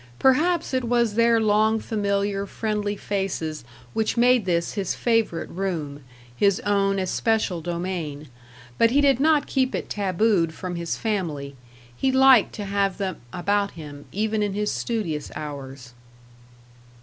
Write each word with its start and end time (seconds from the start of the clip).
Perhaps 0.17 0.73
it 0.73 0.83
was 0.85 1.13
their 1.13 1.39
long 1.39 1.79
familiar, 1.79 2.47
friendly 2.47 2.95
faces 2.95 3.63
which 3.93 4.17
made 4.17 4.45
this 4.45 4.73
his 4.73 4.95
favourite 4.95 5.49
room, 5.51 6.03
his 6.35 6.59
own 6.61 6.97
especial 6.97 7.61
domain. 7.61 8.27
But 8.79 8.89
he 8.89 8.99
did 8.99 9.19
not 9.19 9.45
keep 9.45 9.75
it 9.75 9.91
tabooed 9.91 10.55
from 10.55 10.75
his 10.75 10.97
family; 10.97 11.55
he 11.95 12.11
liked 12.11 12.53
to 12.55 12.65
have 12.65 12.97
them 12.97 13.17
about 13.31 13.73
him, 13.77 14.05
even 14.11 14.41
in 14.41 14.53
his 14.53 14.71
studious 14.71 15.29
hours. 15.35 15.93